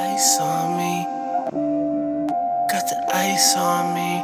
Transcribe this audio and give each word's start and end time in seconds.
Ice 0.00 0.38
on 0.38 0.76
me. 0.76 1.04
Got 2.70 2.86
the 2.86 3.02
ice 3.12 3.56
on 3.56 3.94
me. 3.94 4.22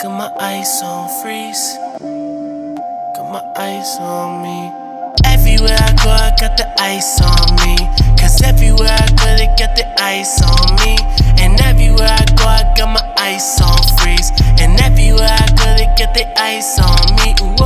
Got 0.00 0.12
my 0.16 0.30
ice 0.38 0.80
on 0.80 1.08
freeze. 1.20 1.76
Got 3.16 3.32
my 3.32 3.42
ice 3.56 3.98
on 3.98 4.42
me. 4.42 4.70
Everywhere 5.24 5.76
I 5.80 5.92
go, 6.04 6.10
I 6.10 6.30
got 6.38 6.56
the 6.56 6.72
ice 6.80 7.20
on 7.20 7.56
me. 7.66 7.76
Cause 8.16 8.40
everywhere 8.42 8.94
I 8.94 9.08
go, 9.18 9.26
they 9.34 9.50
got 9.58 9.74
the 9.74 9.86
ice 10.00 10.40
on 10.40 10.76
me. 10.86 10.96
And 11.42 11.60
everywhere 11.62 12.06
I 12.06 12.24
go, 12.36 12.46
I 12.46 12.62
got 12.76 12.88
my 12.88 13.14
ice 13.18 13.60
on 13.60 13.98
freeze. 13.98 14.30
And 14.60 14.78
everywhere 14.80 15.26
I 15.28 15.46
go, 15.58 15.66
they 15.74 15.86
got 15.98 16.14
the 16.14 16.26
ice 16.40 16.78
on 16.78 17.16
me. 17.16 17.34
Whoa. 17.58 17.65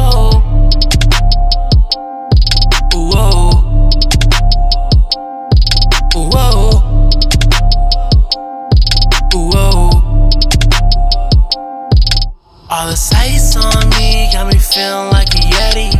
Whoa. 9.33 9.91
All 12.71 12.87
the 12.87 12.97
sights 12.97 13.57
on 13.57 13.89
me 13.91 14.29
got 14.33 14.53
me 14.53 14.59
feeling 14.59 15.11
like 15.11 15.29
a 15.35 15.43
Yeti. 15.55 15.91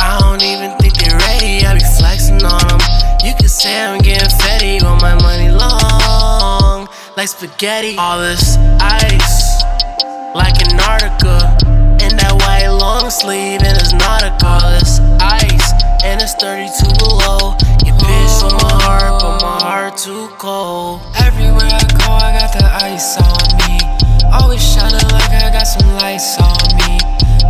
I 0.00 0.18
don't 0.20 0.42
even 0.42 0.76
think 0.78 0.94
they're 0.98 1.18
ready. 1.18 1.66
I 1.66 1.74
be 1.74 1.80
flexing 1.98 2.42
on 2.44 2.66
them. 2.68 2.80
You 3.24 3.34
can 3.34 3.48
say 3.48 3.74
I'm 3.84 4.00
getting 4.00 4.28
fetty, 4.38 4.80
but 4.80 5.00
my 5.00 5.14
money 5.22 5.50
long 5.50 6.88
like 7.18 7.28
spaghetti. 7.28 7.96
All 7.98 8.20
this 8.20 8.56
ice, 8.80 9.62
like 10.34 10.62
Antarctica. 10.62 11.58
And 12.00 12.14
that 12.18 12.34
white 12.38 12.68
long 12.68 13.10
sleeve, 13.10 13.60
and 13.62 13.76
it's 13.76 13.92
Nautica. 13.92 14.44
All 14.44 14.70
this 14.70 15.00
ice, 15.20 15.72
and 16.04 16.22
it's 16.22 16.34
32 16.34 16.87
ice 22.98 23.16
on 23.22 23.46
me. 23.62 23.78
Always 24.26 24.58
shining 24.58 25.06
like 25.14 25.30
I 25.30 25.50
got 25.54 25.70
some 25.70 25.86
lights 26.02 26.34
on 26.42 26.66
me. 26.82 26.98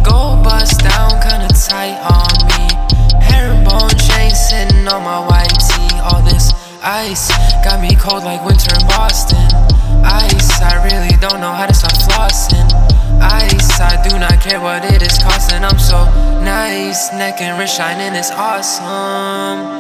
Gold 0.04 0.44
bust 0.44 0.84
down, 0.84 1.08
kinda 1.24 1.48
tight 1.48 1.96
on 2.04 2.36
me. 2.52 2.68
Herringbone 3.16 3.96
chain 3.96 4.30
sitting 4.30 4.86
on 4.86 5.02
my 5.02 5.20
white 5.24 5.56
tee. 5.68 5.96
All 6.04 6.20
this 6.20 6.52
ice 6.84 7.32
got 7.64 7.80
me 7.80 7.96
cold 7.96 8.24
like 8.24 8.44
winter 8.44 8.74
in 8.76 8.86
Boston. 8.88 9.48
Ice, 10.04 10.60
I 10.60 10.84
really 10.84 11.16
don't 11.16 11.40
know 11.40 11.54
how 11.54 11.64
to 11.64 11.72
stop 11.72 11.96
flossing. 11.96 12.68
Ice, 13.18 13.80
I 13.80 13.96
do 14.06 14.18
not 14.18 14.42
care 14.42 14.60
what 14.60 14.84
it 14.84 15.00
is 15.00 15.16
costing. 15.16 15.64
I'm 15.64 15.78
so 15.78 16.04
nice, 16.44 17.10
neck 17.14 17.40
and 17.40 17.58
wrist 17.58 17.74
shining, 17.74 18.14
it's 18.14 18.30
awesome. 18.32 19.78